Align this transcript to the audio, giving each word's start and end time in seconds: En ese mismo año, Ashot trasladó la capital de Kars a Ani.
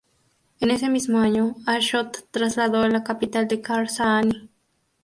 En 0.59 0.71
ese 0.71 0.89
mismo 0.89 1.19
año, 1.19 1.55
Ashot 1.67 2.25
trasladó 2.31 2.87
la 2.87 3.03
capital 3.03 3.47
de 3.47 3.61
Kars 3.61 3.99
a 3.99 4.17
Ani. 4.17 4.49